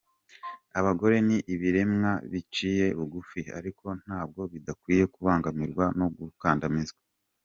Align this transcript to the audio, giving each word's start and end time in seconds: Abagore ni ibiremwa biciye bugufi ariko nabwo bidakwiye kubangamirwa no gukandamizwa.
Abagore 0.79 1.15
ni 1.27 1.37
ibiremwa 1.53 2.11
biciye 2.31 2.85
bugufi 2.97 3.41
ariko 3.57 3.85
nabwo 4.05 4.41
bidakwiye 4.51 5.03
kubangamirwa 5.13 5.85
no 5.99 6.07
gukandamizwa. 6.17 7.01